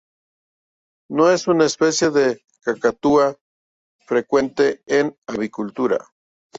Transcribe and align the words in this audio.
No 1.11 1.29
es 1.29 1.47
una 1.47 1.65
especie 1.65 2.09
de 2.09 2.43
cacatúa 2.63 3.37
frecuente 4.07 4.81
en 4.87 5.15
avicultura. 5.27 5.99